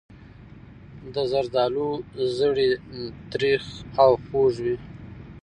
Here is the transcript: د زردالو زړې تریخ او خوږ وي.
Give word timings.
د 1.13 1.15
زردالو 1.31 1.89
زړې 2.37 2.69
تریخ 3.31 3.63
او 4.03 4.11
خوږ 4.25 4.53
وي. 4.65 4.75